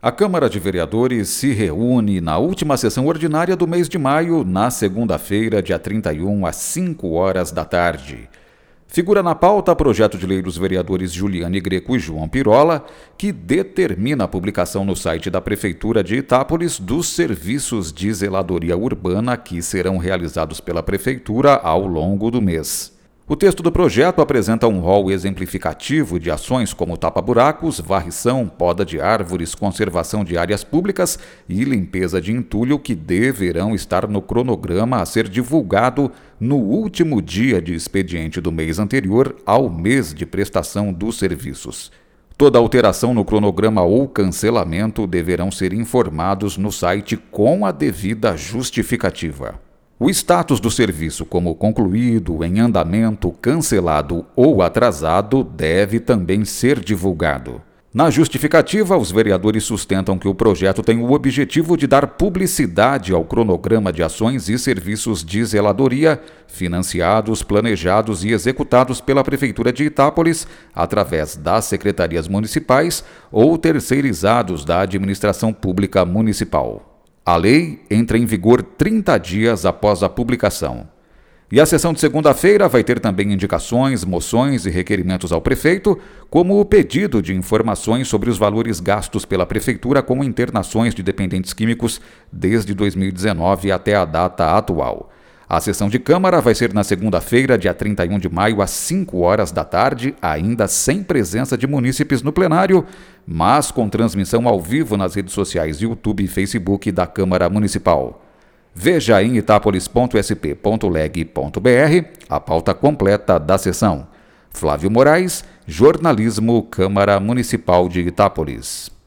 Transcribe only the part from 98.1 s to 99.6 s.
de maio, às 5 horas